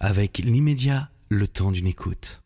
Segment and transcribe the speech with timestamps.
[0.00, 2.40] avec l'immédiat, le temps d'une écoute.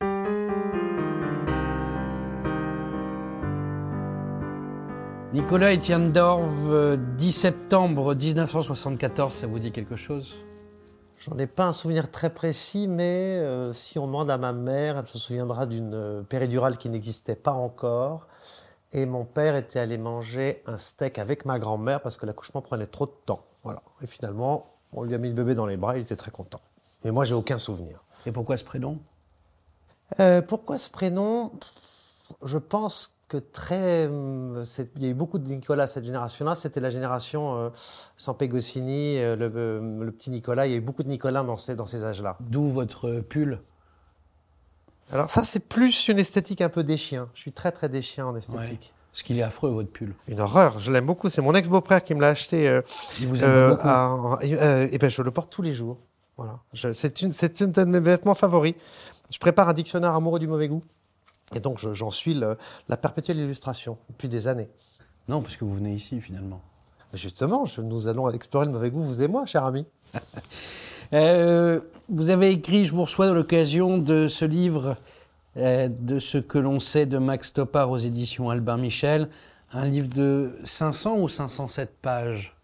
[5.34, 10.34] Nicolas Etienne Dorve, 10 septembre 1974, ça vous dit quelque chose?
[11.18, 14.98] J'en ai pas un souvenir très précis, mais euh, si on demande à ma mère,
[14.98, 18.28] elle se souviendra d'une euh, péridurale qui n'existait pas encore.
[18.92, 22.86] Et mon père était allé manger un steak avec ma grand-mère parce que l'accouchement prenait
[22.86, 23.44] trop de temps.
[23.62, 23.82] Voilà.
[24.02, 26.60] Et finalement, on lui a mis le bébé dans les bras, il était très content.
[27.04, 28.02] Mais moi, j'ai aucun souvenir.
[28.26, 28.98] Et pourquoi ce prénom?
[30.20, 31.52] Euh, pourquoi ce prénom?
[32.44, 34.08] Je pense que très.
[34.66, 36.54] c'est- Il y a eu beaucoup de Nicolas cette génération-là.
[36.54, 40.66] C'était la génération euh, Goscinny, euh, le, euh, le petit Nicolas.
[40.66, 42.36] Il y a eu beaucoup de Nicolas dans ces, dans ces âges-là.
[42.40, 43.60] D'où votre pull?
[45.10, 47.28] Alors, ça, c'est plus une esthétique un peu des chiens.
[47.34, 48.94] Je suis très, très des chiens en esthétique.
[49.10, 50.14] Parce qu'il est affreux, votre pull.
[50.26, 51.28] Une horreur, je l'aime beaucoup.
[51.28, 52.66] C'est mon ex-beau-frère qui me l'a acheté.
[52.68, 52.80] euh,
[53.20, 53.88] Il vous aime euh, beaucoup.
[53.88, 55.98] à- euh, et ben, je le porte tous les jours.
[56.42, 56.92] Voilà.
[56.94, 58.74] C'est une, c'est une de mes vêtements favoris.
[59.30, 60.82] Je prépare un dictionnaire amoureux du mauvais goût.
[61.54, 62.56] Et donc, je- j'en suis le-
[62.88, 64.68] la perpétuelle illustration depuis des années.
[65.28, 66.60] Non, parce que vous venez ici, finalement.
[67.14, 69.86] Justement, je- nous allons explorer le mauvais goût, vous et moi, cher ami.
[71.12, 74.96] Euh, vous avez écrit, je vous reçois dans l'occasion de ce livre,
[75.58, 79.28] euh, de ce que l'on sait de Max Topard aux éditions Albin Michel,
[79.74, 82.56] un livre de 500 ou 507 pages?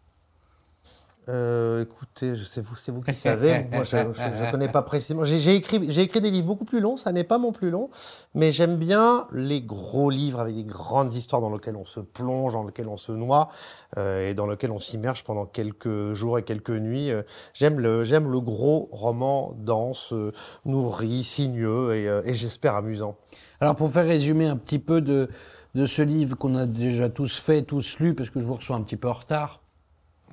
[1.29, 3.67] Euh, écoutez, je- c'est vous, c'est vous qui savez.
[3.71, 4.03] Moi, je ne
[4.51, 5.25] connais pas précisément.
[5.25, 6.97] J'ai écrit, écrit des livres beaucoup plus longs.
[6.97, 7.91] Ça n'est pas mon plus long,
[8.35, 12.55] mais j'aime bien les gros livres avec des grandes histoires dans lesquelles on se plonge,
[12.55, 13.51] dans lesquelles on se noie
[13.99, 17.11] euh, et dans lesquelles on s'immerge pendant quelques jours et quelques nuits.
[17.11, 20.33] Euh, J'aime le, j'aime le gros roman dense, euh,
[20.65, 23.17] nourri, sinueux et, euh, et j'espère amusant.
[23.61, 25.29] Alors pour faire résumer un petit peu de,
[25.75, 28.77] de ce livre qu'on a déjà tous fait, tous lu, parce que je vous reçois
[28.77, 29.61] un petit peu en retard.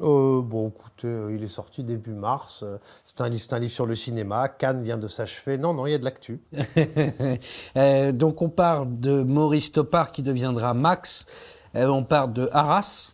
[0.01, 2.61] Euh, bon, écoutez, euh, il est sorti début mars.
[2.63, 4.49] Euh, C'est un, un livre sur le cinéma.
[4.49, 5.57] Cannes vient de s'achever.
[5.57, 6.41] Non, non, il y a de l'actu.
[7.77, 11.25] Euh, donc on part de Maurice Topard qui deviendra Max.
[11.73, 13.13] On part de Arras.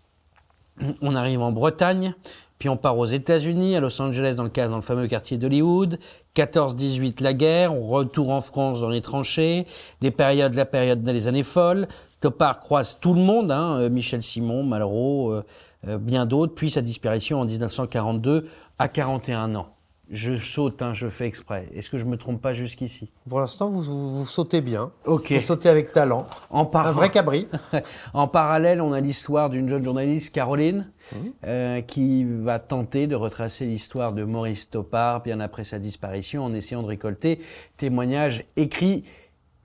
[1.02, 2.14] On arrive en Bretagne.
[2.60, 5.98] Puis on part aux États-Unis, à Los Angeles, dans le, dans le fameux quartier d'Hollywood.
[6.36, 7.74] 14-18, la guerre.
[7.74, 9.66] On retourne en France dans les tranchées.
[10.02, 11.88] Les périodes, la période des années folles.
[12.20, 15.42] Topard croise tout le monde, hein, Michel Simon, Malraux,
[15.86, 16.54] bien d'autres.
[16.56, 18.48] Puis sa disparition en 1942
[18.80, 19.76] à 41 ans.
[20.14, 21.70] Je saute, hein, je fais exprès.
[21.74, 23.14] Est-ce que je me trompe pas jusqu'ici?
[23.30, 24.92] Pour l'instant, vous, vous, vous sautez bien.
[25.06, 25.32] Ok.
[25.32, 26.28] Vous sautez avec talent.
[26.50, 27.48] En, par- Un vrai cabri.
[28.14, 30.92] en parallèle, on a l'histoire d'une jeune journaliste, Caroline,
[31.46, 36.54] euh, qui va tenter de retracer l'histoire de Maurice Topard bien après sa disparition en
[36.54, 37.40] essayant de récolter
[37.78, 39.04] témoignages écrits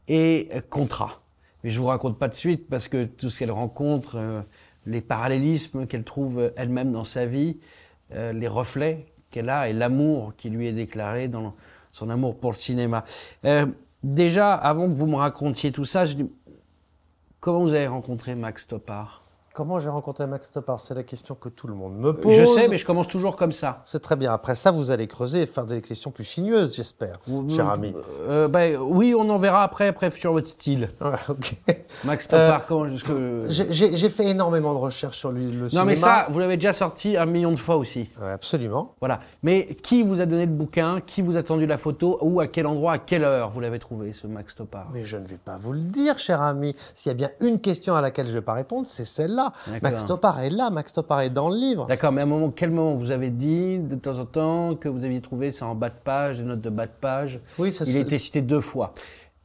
[0.06, 1.22] et euh, contrats.
[1.65, 4.43] Mais je vous raconte pas de suite parce que tout ce qu'elle rencontre, euh,
[4.86, 7.58] les parallélismes qu'elle trouve elle-même dans sa vie,
[8.14, 11.54] euh, les reflets qu'elle a et l'amour qui lui est déclaré dans
[11.92, 13.04] son amour pour le cinéma.
[13.44, 13.66] Euh,
[14.02, 16.30] déjà, avant que vous me racontiez tout ça, je dis,
[17.46, 19.25] Comment vous avez rencontré Max Topard?
[19.56, 22.34] Comment j'ai rencontré Max Topard C'est la question que tout le monde me pose.
[22.34, 23.81] Je sais, mais je commence toujours comme ça.
[23.87, 24.31] C'est très bien.
[24.31, 27.94] Après ça, vous allez creuser et faire des questions plus sinueuses, j'espère, cher ami.
[28.28, 30.91] Euh, ben, oui, on en verra après, après sur votre style.
[31.00, 31.84] Ouais.
[32.05, 33.47] Max Topard, comment est-ce que...
[33.49, 35.71] J'ai- fait énormément de recherches sur lui, le cinéma.
[35.81, 38.11] Non, mais ça, vous l'avez déjà sorti un million de fois aussi.
[38.21, 38.94] Ouais, absolument.
[39.00, 39.21] Voilà.
[39.43, 41.00] Mais qui vous a donné le bouquin?
[41.00, 42.19] Qui vous a tendu la photo?
[42.21, 45.17] Ou à quel endroit, à quelle heure vous l'avez trouvé, ce Max Topard Mais je
[45.17, 46.75] ne vais pas vous le dire, cher ami.
[46.94, 49.45] S'il y a bien une question à laquelle je ne vais pas répondre, c'est celle-là.
[49.82, 51.86] Max Topard est là, Max Topard est dans le livre.
[51.86, 54.88] D'accord, mais à un moment, quel moment vous avez dit de temps en temps que
[54.88, 57.72] vous aviez trouvé ça en bas de page, des notes de bas de page Oui,
[57.72, 58.94] ça, Il a été cité deux fois.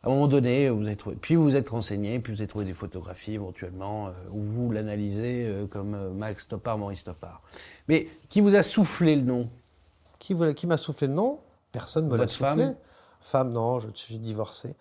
[0.04, 1.16] À un moment donné, vous avez trouvé.
[1.22, 4.72] Puis vous vous êtes renseigné, puis vous avez trouvé des photographies éventuellement, euh, où vous
[4.72, 7.42] l'analysez euh, comme euh, Max Topard, Maurice Topard.
[7.88, 9.48] Mais qui vous a soufflé le nom?
[10.18, 11.38] Qui, vous- qui m'a soufflé le nom?
[11.72, 12.48] Personne ne me l'a soufflé.
[12.64, 12.76] femme?
[13.22, 14.76] Femme, non, je suis divorcé.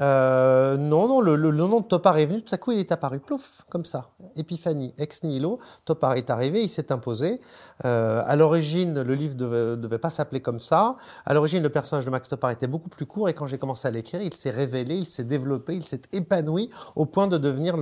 [0.00, 3.18] Euh, non, non, le, nom de Topard est venu, tout à coup il est apparu,
[3.18, 4.10] plouf, comme ça.
[4.36, 5.58] Épiphanie, ex nihilo.
[5.86, 7.40] Topard est arrivé, il s'est imposé.
[7.86, 10.96] Euh, à l'origine, le livre ne devait, pas s'appeler comme ça.
[11.24, 13.88] À l'origine, le personnage de Max Topard était beaucoup plus court et quand j'ai commencé
[13.88, 17.76] à l'écrire, il s'est révélé, il s'est développé, il s'est épanoui au point de devenir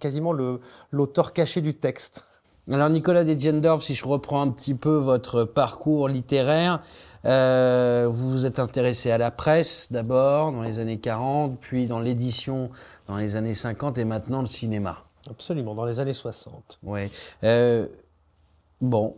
[0.00, 0.32] quasiment
[0.90, 2.24] l'auteur caché du texte.
[2.70, 6.82] Alors Nicolas Dediendorf, si je reprends un petit peu votre parcours littéraire,
[7.24, 11.98] euh, vous vous êtes intéressé à la presse d'abord dans les années 40, puis dans
[11.98, 12.70] l'édition
[13.06, 15.04] dans les années 50 et maintenant le cinéma.
[15.30, 16.78] Absolument, dans les années 60.
[16.82, 17.10] Ouais.
[17.42, 17.86] Euh,
[18.82, 19.16] bon,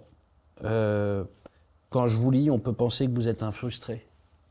[0.62, 1.24] euh,
[1.90, 4.06] quand je vous lis, on peut penser que vous êtes un frustré.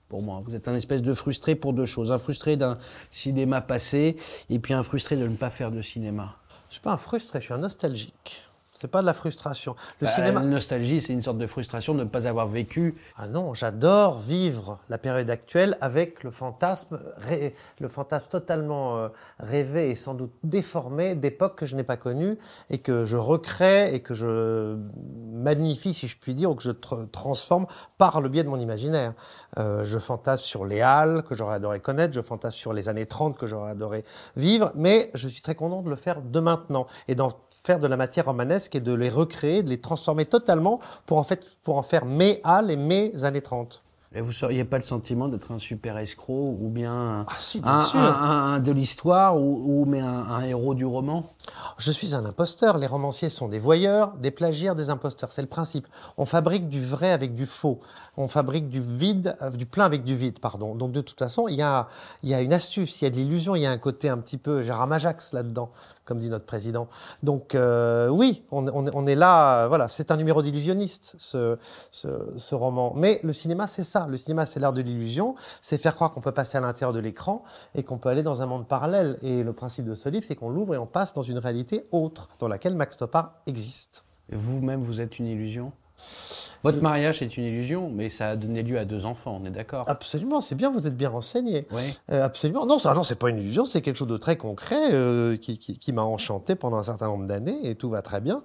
[0.09, 2.11] Pour moi, vous êtes un espèce de frustré pour deux choses.
[2.11, 2.77] Un frustré d'un
[3.11, 4.17] cinéma passé
[4.49, 6.35] et puis un frustré de ne pas faire de cinéma.
[6.67, 8.43] Je suis pas un frustré, je suis un nostalgique.
[8.79, 9.75] C'est pas de la frustration.
[9.99, 10.39] Le bah, cinéma.
[10.39, 12.95] La nostalgie, c'est une sorte de frustration de ne pas avoir vécu.
[13.17, 16.97] Ah non, j'adore vivre la période actuelle avec le fantasme,
[17.81, 19.09] le fantasme totalement euh,
[19.39, 22.37] rêvé et sans doute déformé d'époques que je n'ai pas connues
[22.69, 24.77] et que je recrée et que je
[25.33, 27.65] magnifie, si je puis dire, ou que je transforme
[27.97, 29.13] par le biais de mon imaginaire.
[29.57, 33.07] Euh, je fantasme sur les Halles que j'aurais adoré connaître, je fantasme sur les années
[33.07, 34.05] 30 que j'aurais adoré
[34.37, 37.87] vivre, mais je suis très content de le faire de maintenant et d'en faire de
[37.87, 41.77] la matière romanesque et de les recréer, de les transformer totalement pour en, fait, pour
[41.77, 43.83] en faire mes Halles et mes années 30.
[44.15, 47.27] Et vous n'auriez pas le sentiment d'être un super escroc ou bien,
[47.63, 51.35] ah, un, de l'histoire ou, mais un, héros du roman?
[51.77, 52.79] Je suis un imposteur.
[52.79, 55.31] Les romanciers sont des voyeurs, des plagiaires, des imposteurs.
[55.31, 55.87] C'est le principe.
[56.17, 57.81] On fabrique du vrai avec du faux.
[58.17, 60.75] On fabrique du vide, euh, du plein avec du vide, pardon.
[60.75, 61.87] Donc de toute façon, il y a,
[62.23, 64.09] il y a une astuce, il y a de l'illusion, il y a un côté
[64.09, 65.69] un petit peu Gérard là-dedans,
[66.03, 66.87] comme dit notre président.
[67.21, 69.67] Donc euh, oui, on, on, est là.
[69.67, 71.57] Voilà, c'est un numéro d'illusionniste ce,
[71.91, 72.07] ce,
[72.37, 72.93] ce roman.
[72.95, 73.98] Mais le cinéma, c'est ça.
[74.07, 75.35] Le cinéma, c'est l'art de l'illusion.
[75.61, 77.43] C'est faire croire qu'on peut passer à l'intérieur de l'écran
[77.75, 79.17] et qu'on peut aller dans un monde parallèle.
[79.21, 81.87] Et le principe de ce livre, c'est qu'on l'ouvre et on passe dans une réalité
[81.91, 84.05] autre, dans laquelle Max Topard existe.
[84.31, 85.71] Vous-même, vous êtes une illusion?
[86.63, 89.51] Votre mariage est une illusion, mais ça a donné lieu à deux enfants, on est
[89.51, 91.67] d'accord Absolument, c'est bien, vous êtes bien renseigné.
[91.71, 91.97] Oui.
[92.11, 92.65] Euh, absolument.
[92.65, 95.57] Non, ça, non, c'est pas une illusion, c'est quelque chose de très concret euh, qui,
[95.57, 98.43] qui, m'a enchanté pendant un certain nombre d'années et tout va très bien.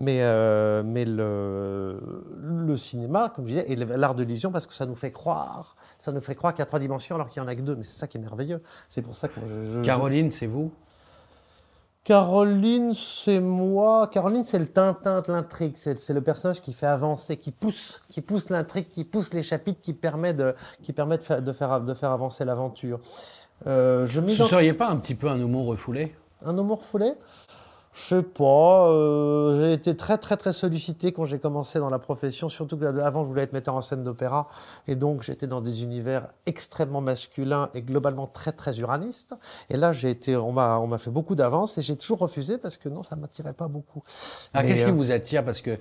[0.00, 2.00] Mais, euh, mais le,
[2.40, 5.76] le cinéma, comme je disais, et l'art de l'illusion, parce que ça nous fait croire.
[5.98, 7.60] Ça nous fait croire qu'il y a trois dimensions alors qu'il y en a que
[7.60, 7.74] deux.
[7.74, 8.62] Mais c'est ça qui est merveilleux.
[8.88, 9.40] C'est pour ça que
[9.74, 10.70] je, Caroline, c'est vous?
[12.08, 14.06] Caroline, c'est moi.
[14.06, 15.74] Caroline, c'est le Tintin de l'intrigue.
[15.76, 19.82] C'est le personnage qui fait avancer, qui pousse, qui pousse l'intrigue, qui pousse les chapitres,
[19.82, 22.98] qui permet de, qui permet de, faire, de, faire, de faire avancer l'aventure.
[23.66, 26.14] Euh, je ne seriez pas un petit peu un humour refoulé?
[26.46, 27.12] Un humour refoulé?
[27.98, 28.88] Je sais pas.
[28.90, 32.84] Euh, j'ai été très très très sollicité quand j'ai commencé dans la profession, surtout que
[32.84, 34.46] avant je voulais être metteur en scène d'opéra,
[34.86, 39.34] et donc j'étais dans des univers extrêmement masculins et globalement très très uranistes.
[39.68, 42.56] Et là j'ai été, on m'a on m'a fait beaucoup d'avance et j'ai toujours refusé
[42.56, 44.04] parce que non, ça m'attirait pas beaucoup.
[44.54, 45.44] Alors qu'est-ce qui euh, vous attire?
[45.44, 45.76] Parce que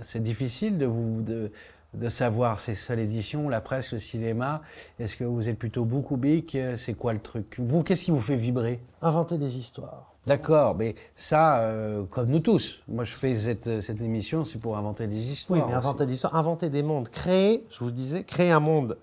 [0.00, 1.50] c'est difficile de vous de
[1.94, 4.62] de savoir, c'est ça l'édition, la presse, le cinéma.
[4.98, 7.56] Est-ce que vous êtes plutôt beaucoup big C'est quoi le truc?
[7.58, 8.80] Vous, qu'est-ce qui vous fait vibrer?
[9.02, 10.11] Inventer des histoires.
[10.26, 12.82] D'accord, mais ça, euh, comme nous tous.
[12.86, 15.58] Moi, je fais cette, cette émission, c'est pour inventer des histoires.
[15.58, 18.98] Oui, mais inventer des histoires, inventer des mondes, créer, je vous disais, créer un monde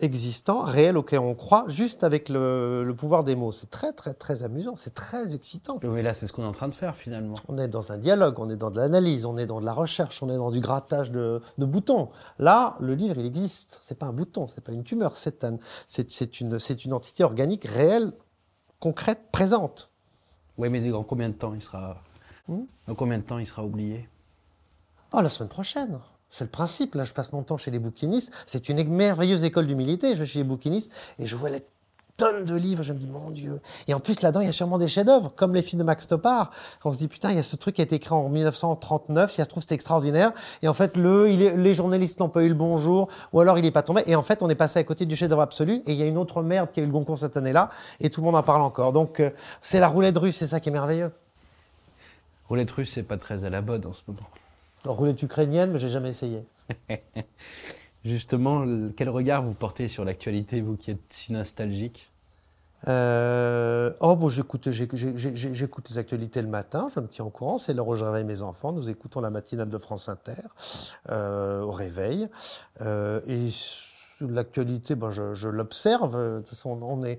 [0.00, 3.52] existant, réel, auquel on croit, juste avec le, le pouvoir des mots.
[3.52, 5.78] C'est très, très, très amusant, c'est très excitant.
[5.82, 7.36] Mais là, c'est ce qu'on est en train de faire, finalement.
[7.48, 9.72] On est dans un dialogue, on est dans de l'analyse, on est dans de la
[9.72, 12.08] recherche, on est dans du grattage de, de boutons.
[12.38, 13.78] Là, le livre, il existe.
[13.80, 17.22] C'est pas un bouton, c'est pas une tumeur, c'est un, c'est une, c'est une entité
[17.22, 18.12] organique réelle,
[18.80, 19.91] concrète, présente.
[20.58, 22.02] Oui, mais dans combien de temps il sera,
[22.48, 24.08] hmm dans combien de temps il sera oublié?
[25.12, 25.98] Oh, la semaine prochaine.
[26.30, 26.94] C'est le principe.
[26.94, 28.32] Là, je passe mon temps chez les bouquinistes.
[28.46, 30.14] C'est une merveilleuse école d'humilité.
[30.14, 31.62] Je vais chez les bouquinistes et je vois les
[32.22, 32.84] tonnes de livres.
[32.84, 33.60] Je me dis, mon Dieu.
[33.88, 36.06] Et en plus, là-dedans, il y a sûrement des chefs-d'œuvre, comme les films de Max
[36.06, 36.52] Topard.
[36.84, 39.30] On se dit, putain, il y a ce truc qui a été écrit en 1939.
[39.30, 40.30] Si ça se trouve, c'est extraordinaire.
[40.62, 43.58] Et en fait, le, il est, les journalistes n'ont pas eu le bonjour, ou alors
[43.58, 44.04] il n'est pas tombé.
[44.06, 45.82] Et en fait, on est passé à côté du chef-d'œuvre absolu.
[45.86, 47.70] Et il y a une autre merde qui a eu le Goncourt cette année-là.
[47.98, 48.92] Et tout le monde en parle encore.
[48.92, 49.30] Donc, euh,
[49.60, 50.36] c'est la roulette russe.
[50.36, 51.10] C'est ça qui est merveilleux.
[52.48, 54.28] Roulette russe, c'est pas très à la mode en ce moment.
[54.84, 56.44] roulette ukrainienne, mais j'ai jamais essayé.
[58.04, 58.64] Justement,
[58.96, 62.11] quel regard vous portez sur l'actualité, vous qui êtes si nostalgique?
[62.88, 67.74] Euh, oh, bon, j'écoute, j'écoute les actualités le matin, je me tiens au courant, c'est
[67.74, 68.72] l'heure où je réveille mes enfants.
[68.72, 70.32] Nous écoutons la matinale de France Inter
[71.10, 72.28] euh, au réveil.
[72.80, 73.20] Euh,
[74.26, 76.16] l'actualité, ben, je, je l'observe.
[76.16, 77.18] De toute façon, on est,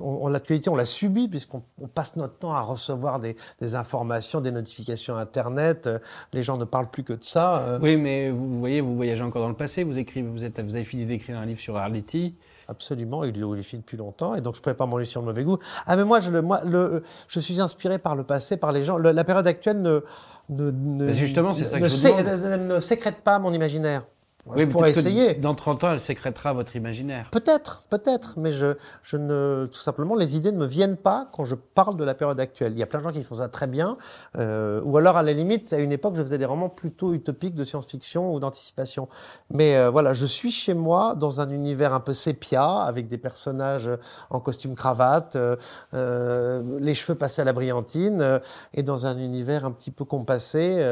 [0.00, 1.62] on, l'actualité, on la subit puisqu'on
[1.94, 5.88] passe notre temps à recevoir des, des, informations, des notifications Internet.
[6.32, 7.78] Les gens ne parlent plus que de ça.
[7.80, 9.84] Oui, mais vous voyez, vous voyagez encore dans le passé.
[9.84, 12.36] Vous écrivez, vous, êtes, vous avez fini d'écrire un livre sur Arletty.
[12.68, 15.44] Absolument, il est films depuis longtemps, et donc je pourrais pas m'en sur le mauvais
[15.44, 15.58] goût.
[15.86, 18.84] Ah, mais moi, je, le, moi le, je suis inspiré par le passé, par les
[18.84, 18.98] gens.
[18.98, 20.00] la période actuelle ne,
[20.48, 24.04] ne, ne, justement, ça que je ne sécrète pas mon imaginaire.
[24.46, 25.34] Oui, je pourrais essayer.
[25.34, 27.30] Dans 30 ans, elle sécrétera votre imaginaire.
[27.30, 31.44] Peut-être, peut-être, mais je, je ne, tout simplement, les idées ne me viennent pas quand
[31.44, 32.72] je parle de la période actuelle.
[32.72, 33.96] Il y a plein de gens qui font ça très bien,
[34.36, 37.54] euh, ou alors à la limite, à une époque, je faisais des romans plutôt utopiques
[37.54, 39.08] de science-fiction ou d'anticipation.
[39.50, 43.18] Mais euh, voilà, je suis chez moi dans un univers un peu sépia, avec des
[43.18, 43.90] personnages
[44.30, 45.54] en costume cravate, euh,
[45.94, 48.38] euh les cheveux passés à la brillantine, euh,
[48.74, 50.84] et dans un univers un petit peu compassé.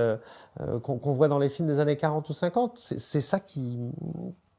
[0.61, 2.76] Euh, qu'on voit dans les films des années 40 ou 50.
[2.76, 3.78] C'est ça qui,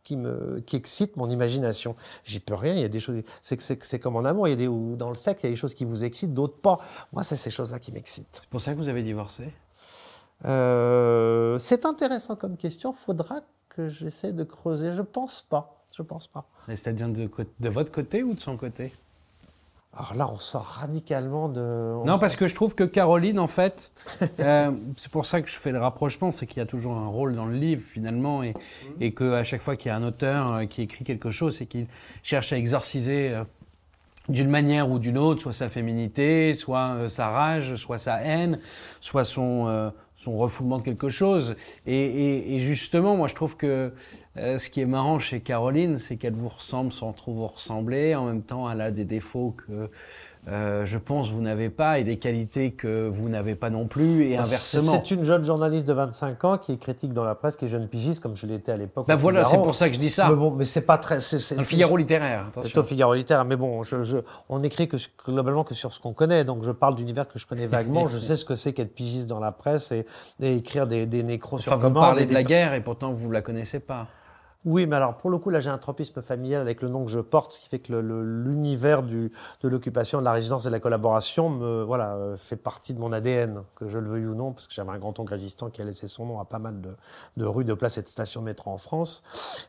[0.03, 1.95] qui me qui excite mon imagination.
[2.23, 2.73] J'y peux rien.
[2.73, 3.21] Il y a des choses.
[3.41, 4.47] C'est comme en amour.
[4.47, 6.03] Il y a des ou dans le sexe, il y a des choses qui vous
[6.03, 6.79] excitent, d'autres pas.
[7.11, 8.39] Moi, c'est ces choses-là qui m'excitent.
[8.41, 9.53] C'est pour ça que vous avez divorcé?
[10.45, 12.93] Euh, c'est intéressant comme question.
[12.93, 14.93] Faudra que j'essaie de creuser.
[14.93, 15.83] Je pense pas.
[15.95, 16.45] Je pense pas.
[16.67, 17.29] C'est-à-dire de,
[17.59, 18.93] de votre côté ou de son côté?
[19.93, 22.05] Alors là, on sort radicalement de.
[22.05, 23.91] Non, parce que je trouve que Caroline, en fait,
[24.39, 27.07] euh, c'est pour ça que je fais le rapprochement, c'est qu'il y a toujours un
[27.07, 28.95] rôle dans le livre finalement, et, mhm.
[29.01, 31.65] et qu'à chaque fois qu'il y a un auteur euh, qui écrit quelque chose, c'est
[31.65, 31.87] qu'il
[32.23, 33.43] cherche à exorciser euh,
[34.29, 38.59] d'une manière ou d'une autre, soit sa féminité, soit sa rage, soit sa haine,
[39.01, 41.55] soit son son refoulement de quelque chose.
[41.87, 43.91] Et, justement, moi, je trouve que
[44.37, 48.13] euh, ce qui est marrant chez Caroline, c'est qu'elle vous ressemble sans trop vous ressembler.
[48.13, 49.89] En même temps, elle a des défauts que
[50.47, 54.25] euh, je pense, vous n'avez pas et des qualités que vous n'avez pas non plus
[54.25, 54.93] et inversement.
[54.93, 57.69] C'est une jeune journaliste de 25 ans qui est critique dans la presse, qui est
[57.69, 59.05] jeune pigiste comme je l'étais à l'époque.
[59.07, 60.29] Ben voilà, c'est pour ça que je dis ça.
[60.29, 61.19] Mais bon, mais c'est pas très.
[61.19, 62.47] C'est le Figaro littéraire.
[62.63, 64.17] C'est au Figaro littéraire, mais bon, je,
[64.49, 67.45] on écrit que globalement que sur ce qu'on connaît, donc je parle d'univers que je
[67.45, 68.07] connais vaguement.
[68.07, 70.05] je sais ce que c'est qu'être pigiste dans la presse et,
[70.41, 73.41] écrire des, des nécros enfin, sur vous parlez de la guerre et pourtant vous la
[73.41, 74.07] connaissez pas.
[74.63, 77.11] Oui, mais alors pour le coup, là j'ai un tropisme familial avec le nom que
[77.11, 79.31] je porte, ce qui fait que l'univers de
[79.63, 83.11] l'occupation, de la résidence et de la collaboration me, voilà, euh, fait partie de mon
[83.11, 85.81] ADN, que je le veuille ou non, parce que j'avais un grand oncle résistant qui
[85.81, 86.91] a laissé son nom à pas mal de,
[87.37, 89.23] de rues, de places et de stations métro en France.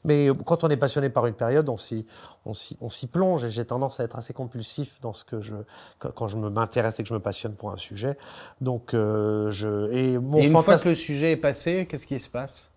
[0.05, 2.07] Mais euh, quand on est passionné par une période, on s'y
[2.45, 5.55] on s'y plonge et j'ai tendance à être assez compulsif dans ce que je
[5.99, 8.17] quand je m'intéresse et que je me passionne pour un sujet.
[8.61, 12.19] Donc euh, je et mon et une fois que le sujet est passé, qu'est-ce qui
[12.19, 12.72] se passe?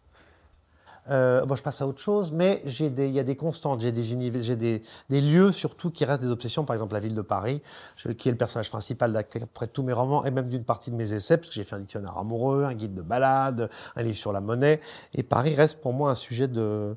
[1.09, 4.11] Euh, bon, je passe à autre chose, mais il y a des constantes, j'ai des
[4.13, 6.65] univers, des, des, lieux surtout qui restent des obsessions.
[6.65, 7.61] Par exemple, la ville de Paris,
[7.95, 10.95] je, qui est le personnage principal d'après tous mes romans et même d'une partie de
[10.95, 14.17] mes essais, parce que j'ai fait un dictionnaire amoureux, un guide de balade, un livre
[14.17, 14.79] sur la monnaie.
[15.13, 16.95] Et Paris reste pour moi un sujet de,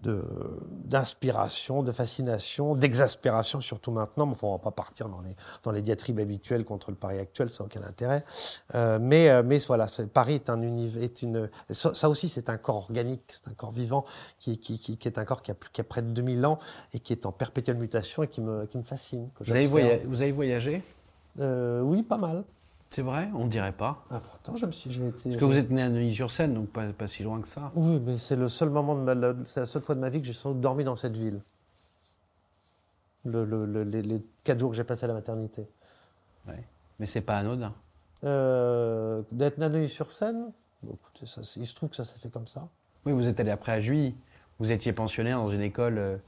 [0.00, 4.28] d'inspiration, de, fascination, d'exaspération, surtout maintenant.
[4.30, 7.50] Enfin, on va pas partir dans les, dans les diatribes habituelles contre le Paris actuel,
[7.50, 8.24] ça n'a aucun intérêt.
[8.74, 12.56] Euh, mais, euh, mais voilà, Paris est un univers, est une, ça aussi c'est un
[12.56, 14.04] corps organique, c'est un corps vivant
[14.38, 16.58] qui, qui, qui, qui, est un corps qui a, qui a près de 2000 ans
[16.92, 19.28] et qui est en perpétuelle mutation et qui me, qui me fascine.
[19.40, 20.82] vous, avez voyagé, vous avez voyagé?
[21.40, 22.44] Euh, Oui, pas mal.
[22.92, 23.30] C'est vrai?
[23.34, 24.04] On dirait pas.
[24.10, 24.90] Ah, pourtant, je me suis.
[24.90, 27.48] J'ai été, Parce que vous êtes né à Neuilly-sur-Seine, donc pas, pas, si loin que
[27.48, 27.72] ça.
[27.74, 30.20] Oui, mais c'est le seul moment de ma, c'est la seule fois de ma vie
[30.20, 31.40] que j'ai sans doute dormi dans cette ville.
[33.24, 35.66] Le, le, les, quatre jours que j'ai passé à la maternité.
[36.46, 36.54] Oui.
[36.98, 37.72] Mais c'est pas anodin.
[38.24, 40.52] Euh, D'être né à Neuilly-sur-Seine,
[41.22, 42.68] il se trouve que ça s'est fait comme ça.
[43.06, 44.14] Oui, vous êtes allé après à Juilly.
[44.58, 46.20] Vous étiez pensionnaire dans une école.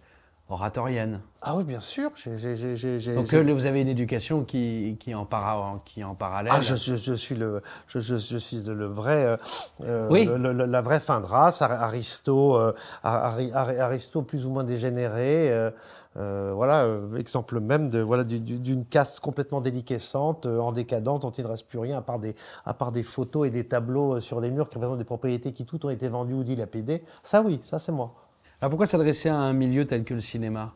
[0.51, 1.21] Oratorienne.
[1.41, 2.11] Ah oui, bien sûr.
[2.11, 6.53] Donc euh, vous avez une éducation qui, qui, en, para, qui en parallèle.
[6.55, 9.39] Ah, je, je, suis le, je, je suis le vrai,
[9.83, 11.63] euh, le, la vraie fin de race.
[11.63, 12.73] Aristo, euh,
[13.03, 15.71] Aristo plus ou moins dégénéré.
[16.17, 21.49] Euh, voilà, exemple même de voilà d'une caste complètement déliquescente, en décadence, dont il ne
[21.49, 22.37] reste plus rien à part des
[22.67, 25.65] à part des photos et des tableaux sur les murs qui représentent des propriétés qui
[25.65, 27.03] toutes ont été vendues ou dilapidées.
[27.23, 28.24] Ça oui, ça c'est moi.
[28.65, 30.73] Alors pourquoi s'adresser à un milieu tel que le cinéma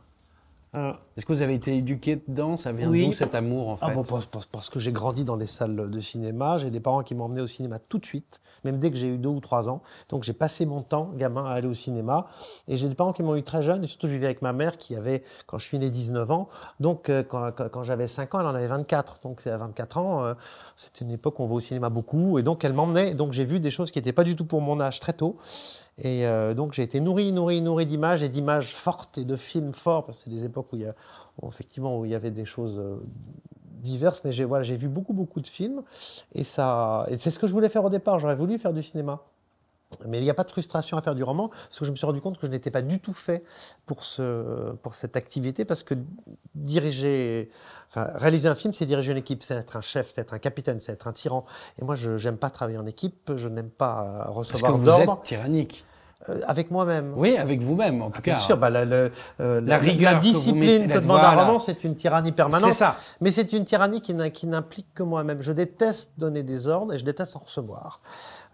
[0.74, 3.86] euh, Est-ce que vous avez été éduqué dedans Ça vient d'où cet amour en ah,
[3.86, 4.04] fait bon,
[4.52, 6.58] parce, que j'ai grandi dans des salles de cinéma.
[6.58, 9.08] J'ai des parents qui m'ont emmené au cinéma tout de suite, même dès que j'ai
[9.08, 9.80] eu deux ou trois ans.
[10.10, 12.26] Donc j'ai passé mon temps, gamin, à aller au cinéma.
[12.66, 13.82] Et j'ai des parents qui m'ont eu très jeune.
[13.82, 16.50] Et surtout, je vivais avec ma mère qui avait, quand je suis né, 19 ans.
[16.80, 19.20] Donc euh, quand, j'avais 5 ans, elle en avait 24.
[19.22, 20.34] Donc à 24 ans, euh,
[20.76, 22.38] c'était une époque où on va au cinéma beaucoup.
[22.38, 23.14] Et donc elle m'emmenait.
[23.14, 25.38] Donc j'ai vu des choses qui n'étaient pas du tout pour mon âge très tôt.
[25.98, 29.74] Et euh, donc j'ai été nourri, nourri, nourri d'images et d'images fortes et de films
[29.74, 30.94] forts, parce que c'est des époques où il y a,
[31.46, 32.98] effectivement, où il y avait des choses euh,
[33.64, 35.82] diverses, mais j'ai voilà, j'ai vu beaucoup, beaucoup de films,
[36.34, 38.82] et, ça, et c'est ce que je voulais faire au départ, j'aurais voulu faire du
[38.82, 39.22] cinéma.
[40.06, 41.96] Mais il n'y a pas de frustration à faire du roman, parce que je me
[41.96, 43.42] suis rendu compte que je n'étais pas du tout fait
[43.86, 45.94] pour, ce, pour cette activité, parce que
[46.54, 47.48] diriger,
[47.88, 50.38] enfin, réaliser un film, c'est diriger une équipe, c'est être un chef, c'est être un
[50.38, 51.46] capitaine, c'est être un tyran.
[51.78, 55.04] Et moi, je n'aime pas travailler en équipe, je n'aime pas recevoir d'ordre.
[55.04, 55.86] Vous êtes tyrannique.
[56.28, 57.12] Euh, avec moi-même.
[57.16, 58.34] Oui, avec vous-même, en tout ah, cas.
[58.34, 61.94] Bien sûr, bah, la, euh, la, rigueur, la discipline que, demande un roman, c'est une
[61.94, 62.72] tyrannie permanente.
[62.72, 62.96] C'est ça.
[63.20, 65.42] Mais c'est une tyrannie qui n'implique que moi-même.
[65.42, 68.00] Je déteste donner des ordres et je déteste en recevoir.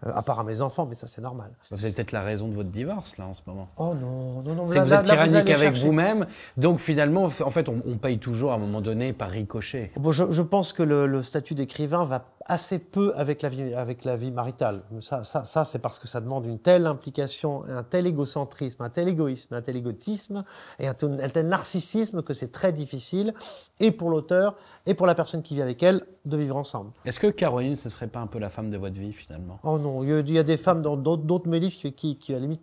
[0.05, 1.51] Euh, à part à mes enfants, mais ça c'est normal.
[1.71, 3.69] Vous avez peut-être la raison de votre divorce là en ce moment.
[3.77, 4.67] Oh non, non, non.
[4.67, 8.55] C'est que vous êtes tyrannique avec vous-même, donc finalement, en fait, on, paye toujours à
[8.55, 9.91] un moment donné par ricochet.
[9.95, 13.73] Bon, je, je pense que le, le statut d'écrivain va assez peu avec la vie,
[13.73, 14.83] avec la vie maritale.
[15.01, 18.89] Ça, ça, ça c'est parce que ça demande une telle implication, un tel égocentrisme, un
[18.89, 20.43] tel égoïsme, un tel égotisme
[20.77, 23.33] et un tel, un tel narcissisme que c'est très difficile,
[23.79, 26.91] et pour l'auteur, et pour la personne qui vit avec elle, de vivre ensemble.
[27.05, 29.59] Est-ce que Caroline, ce serait pas un peu la femme de votre vie finalement?
[29.63, 30.03] Oh non.
[30.03, 32.61] Il y a, des femmes dans d'autres mes livres qui, qui, qui, à la limite,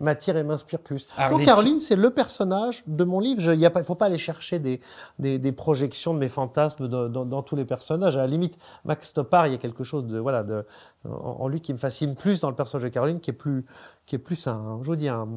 [0.00, 1.06] m'attirent et m'inspirent plus.
[1.16, 3.40] Arlette- Donc, Caroline, c'est le personnage de mon livre.
[3.52, 4.80] Il ne faut pas aller chercher des,
[5.18, 8.16] des, des projections de mes fantasmes dans, dans- dans tous les personnages.
[8.16, 10.64] À la limite, Max Stoppard, il y a quelque chose de, voilà, de,
[11.04, 11.10] en,
[11.40, 13.64] en lui qui me fascine plus dans le personnage de Caroline, qui est plus,
[14.06, 15.28] qui est plus un, je vous dis, un,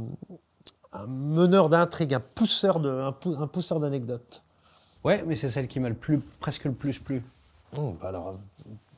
[0.94, 4.44] un meneur d'intrigue, un pousseur de, un, pou- un pousseur d'anecdotes.
[5.04, 7.24] Ouais, mais c'est celle qui m'a le plus, presque le plus plu.
[7.76, 8.36] Hum, bah alors,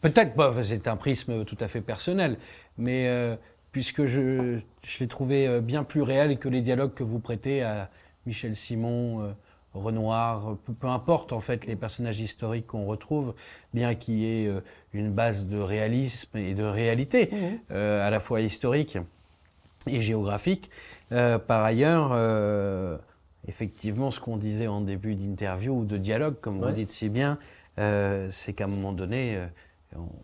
[0.02, 2.38] Peut-être, bah, c'est un prisme tout à fait personnel,
[2.78, 3.38] mais euh,
[3.72, 7.64] puisque je, je l'ai trouvé euh, bien plus réel que les dialogues que vous prêtez
[7.64, 7.90] à
[8.26, 9.32] Michel Simon, euh,
[9.74, 13.34] Renoir, peu, importe en fait les personnages historiques qu'on retrouve,
[13.74, 14.62] bien qu'il y ait euh,
[14.94, 17.30] une base de réalisme et de réalité,
[17.72, 19.00] euh, à la fois historique
[19.88, 20.70] et géographique.
[21.12, 22.98] Euh, par ailleurs, euh,
[23.48, 26.74] effectivement, ce qu'on disait en début d'interview ou de dialogue, comme vous Ouais.
[26.74, 27.38] dites si bien,
[27.80, 29.48] euh, c'est qu'à un moment donné, euh,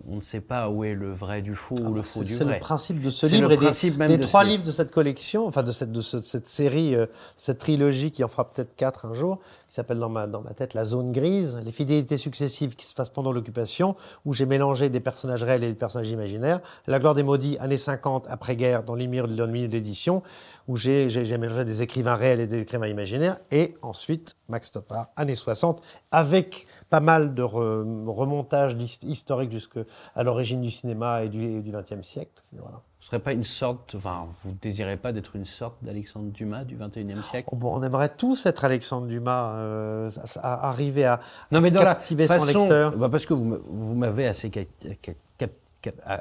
[0.07, 2.31] on, ne sait pas où est le vrai du faux ou le faux Ah, C'est
[2.31, 2.53] du c'est vrai.
[2.55, 4.53] le principe de ce C'est livre et des, principe même des de ce trois livre.
[4.57, 7.05] livres de cette collection, enfin de cette, de ce- cette série, euh,
[7.37, 10.49] cette trilogie qui en fera peut-être quatre un jour, qui s'appelle dans ma, dans ma
[10.55, 13.95] tête La Zone Grise, les fidélités successives qui se passent pendant l'occupation,
[14.25, 16.59] où j'ai mélangé des personnages réels et des personnages imaginaires.
[16.87, 20.23] La gloire des maudits, années 50, après-guerre, dans de l'ennemi de l'édition,
[20.67, 23.37] où j'ai j'ai- mélangé des écrivains réels et des écrivains imaginaires.
[23.51, 29.81] Et ensuite, Max Stoppard, années 60, avec pas mal de re- remontages historiques jusqu'à
[30.17, 32.41] l'origine du cinéma et du XXe siècle.
[32.53, 32.81] Voilà.
[32.99, 36.75] Ce serait pas une sorte, enfin, vous désirez pas d'être une sorte d'Alexandre Dumas du
[36.75, 37.47] 21e siècle?
[37.51, 41.71] Oh, bon, on aimerait tous être Alexandre Dumas, euh, à- à- arriver à Non, mais
[41.71, 42.97] dans la captiver son lecteur.
[42.97, 44.67] bah, parce que vous, vous m'avez assez cap-
[45.01, 45.51] cap- cap-
[45.81, 46.17] cap- euh,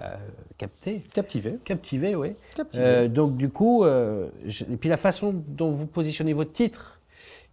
[0.57, 1.59] capté, captiver.
[1.65, 2.35] captivé, oui.
[2.57, 2.83] Captiver.
[2.85, 6.98] Euh, donc du coup, euh, je- et puis la façon dont vous positionnez votre titre,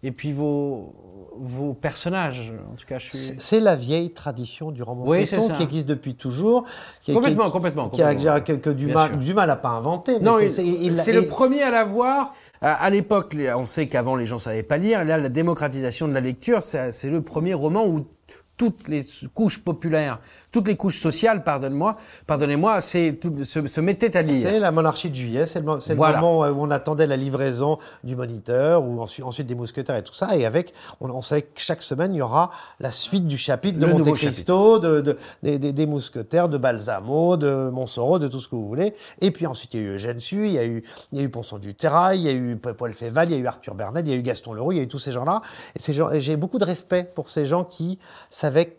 [0.03, 0.93] et puis vos,
[1.37, 3.33] vos personnages, en tout cas, je suis...
[3.37, 6.65] C'est la vieille tradition du roman Oui, feuilleton qui existe depuis toujours.
[7.01, 9.09] Qui, Complètement, qui- complètement, Qui a, que, que Dumas.
[9.09, 10.13] Dumas l'a pas inventé.
[10.19, 12.31] mais Non, c'est- le premier à l'avoir.
[12.61, 15.03] À, à l'époque, on sait qu'avant les gens savaient pas lire.
[15.03, 18.05] Là, la démocratisation de la lecture, c'est le premier roman où
[18.57, 20.19] toutes les couches populaires,
[20.51, 24.47] toutes les couches sociales, pardonne-moi, pardonnez-moi, c'est se, se mettaient à lire.
[24.49, 25.65] C'est la monarchie de juillet, c'est le,
[26.21, 30.13] moment où on attendait la livraison du moniteur, ou ensuite, ensuite des mousquetaires et tout
[30.13, 30.35] ça.
[30.37, 33.77] Et avec, on, on savait que chaque semaine, il y aura la suite du chapitre
[33.77, 38.39] de Monte Cristo, de, de- des, des- des mousquetaires, de Balsamo, de Montsoreau, de tout
[38.39, 38.93] ce que vous voulez.
[39.21, 41.21] Et puis ensuite, il y a eu Eugène Sue, il y a eu, il y
[41.21, 43.47] a eu Ponson du Terrail, il y a eu Paul Féval, il y a eu
[43.47, 45.41] Arthur Bernal, il y a eu Gaston Leroux, il y a eu tous ces gens-là.
[45.75, 47.99] Et ces gens, et j'ai beaucoup de respect pour ces gens qui
[48.45, 48.77] savaient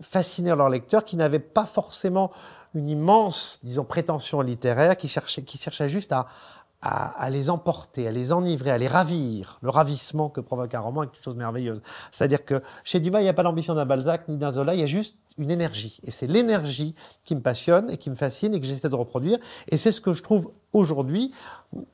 [0.00, 2.30] fasciner leurs lecteurs, qui n'avaient pas forcément
[2.74, 8.78] une immense, disons, prétention littéraire, qui cherchaient juste à, les emporter, à les enivrer, à
[8.78, 9.58] les ravir.
[9.62, 11.82] Le ravissement que provoque un roman est une chose merveilleuse.
[12.12, 14.80] C'est-à-dire que chez Dumas, il n'y a pas l'ambition d'un Balzac ni d'un Zola, il
[14.80, 15.98] y a juste une énergie.
[16.04, 19.38] Et c'est l'énergie qui me passionne et qui me fascine et que j'essaie de reproduire.
[19.68, 21.32] Et c'est ce que je trouve aujourd'hui,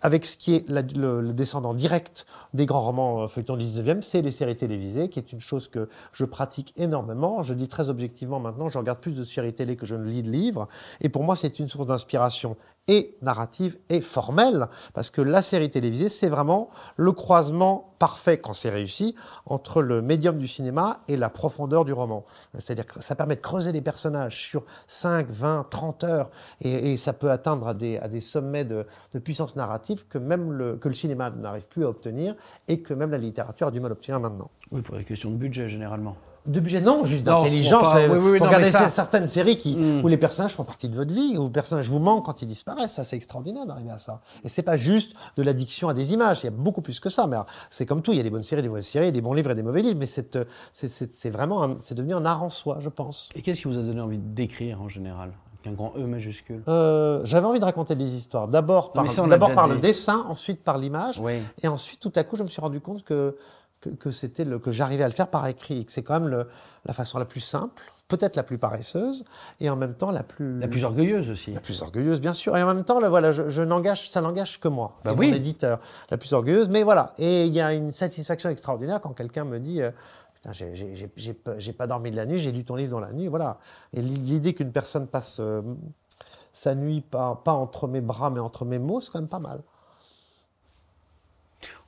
[0.00, 4.22] avec ce qui est le, descendant direct des grands romans euh, feuilletons du 19e, c'est
[4.22, 7.42] les séries télévisées, qui est une chose que je pratique énormément.
[7.42, 10.22] Je dis très objectivement maintenant, je regarde plus de séries télé que je ne lis
[10.22, 10.68] de livres.
[11.00, 12.56] Et pour moi, c'est une source d'inspiration
[12.86, 18.52] et narrative et formelle, parce que la série télévisée, c'est vraiment le croisement parfait, quand
[18.52, 19.14] c'est réussi,
[19.46, 22.24] entre le médium du cinéma et la profondeur du roman.
[22.58, 27.14] C'est-à-dire que ça permet de creuser les personnages sur 5, 20, 30 heures, et, ça
[27.14, 31.30] peut atteindre à des sommets de, de puissance narrative que même le, que le cinéma
[31.30, 32.34] n'arrive plus à obtenir,
[32.68, 34.50] et que même la littérature a du mal à obtenir maintenant.
[34.70, 36.16] Oui, pour les questions de budget, généralement.
[36.46, 37.82] De budget, non, juste d'intelligence.
[37.82, 40.04] enfin, oui, oui, regardez ça- certaines séries qui, Mm.
[40.04, 42.46] où les personnages font partie de votre vie, où les personnages vous manquent quand ils
[42.46, 42.92] disparaissent.
[42.92, 44.20] Ça, c'est extraordinaire d'arriver à ça.
[44.44, 46.40] Et c'est pas juste de l'addiction à des images.
[46.42, 47.26] Il y a beaucoup plus que ça.
[47.26, 47.38] Mais
[47.70, 48.12] c'est comme tout.
[48.12, 49.80] Il y a des bonnes séries, des mauvaises séries, des bons livres et des mauvais
[49.80, 49.98] livres.
[49.98, 53.30] Mais c'est, euh, c'est, vraiment, c'est devenu un art en soi, je pense.
[53.34, 55.32] Et qu'est-ce qui vous a donné envie d'écrire en général?
[55.66, 58.48] Un grand E majuscule Euh, j'avais envie de raconter des histoires.
[58.48, 59.22] D'abord par, ça,
[59.68, 59.74] dit.
[59.74, 61.18] le dessin, ensuite par l'image.
[61.20, 61.34] Oui.
[61.62, 63.36] Et ensuite, tout à coup, je me suis rendu compte que,
[63.80, 66.20] que, que c'était le, que j'arrivais à le faire par écrit, et que c'est quand
[66.20, 66.46] même le,
[66.86, 69.24] la façon la plus simple, peut-être la plus paresseuse,
[69.60, 71.52] et en même temps la plus, La plus orgueilleuse aussi.
[71.52, 72.56] la plus orgueilleuse, bien sûr.
[72.56, 75.14] Et en même temps, là, voilà, je, je n'engage, ça n'engage que moi, Bah et
[75.16, 75.30] oui.
[75.30, 75.78] mon éditeur,
[76.10, 76.68] la plus orgueilleuse.
[76.68, 79.80] Mais voilà, et il y a une satisfaction extraordinaire quand quelqu'un me dit.
[79.82, 79.90] euh,
[80.52, 83.58] j'ai- pas- dormi de la nuit, j'ai lu ton livre dans la nuit, voilà.
[83.92, 85.62] Et l'idée qu'une personne passe euh,
[86.52, 89.38] sa nuit pas, pas entre mes bras, mais entre mes mots, c'est quand même pas
[89.38, 89.62] mal.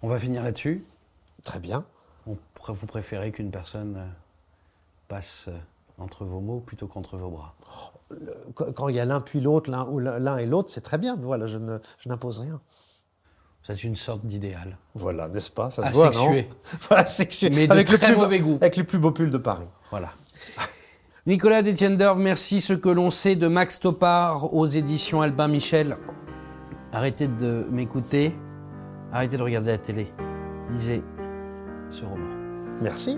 [0.03, 0.85] On va finir là-dessus.
[1.45, 1.85] Très bien.
[2.27, 2.37] On
[2.69, 4.07] Vous préférez qu'une personne euh,
[5.09, 5.59] passe euh,
[5.99, 7.55] entre vos mots plutôt qu'entre vos bras
[8.55, 11.17] quand il y a l'un puis l'autre, l'un et l'autre, c'est très bien.
[11.17, 11.59] Voilà, je
[12.07, 12.61] n'impose rien.
[13.67, 14.79] C'est une sorte d'idéal.
[14.95, 15.71] Voilà, n'est-ce pas?
[15.71, 15.99] Ça se
[16.89, 17.51] Voilà, sexué.
[17.51, 18.59] Mais de avec le plus, mauvais goût.
[18.61, 19.67] Avec les plus beaux pulls de Paris.
[19.91, 20.11] Voilà.
[21.27, 22.61] Nicolas Détienne merci.
[22.61, 25.97] Ce que l'on sait de Max Topard aux éditions Albin Michel.
[26.93, 28.33] Arrêtez de m'écouter.
[29.13, 30.07] Arrêtez de regarder la télé.
[30.71, 31.03] Lisez
[31.91, 32.27] ce roman.
[32.81, 33.17] Merci.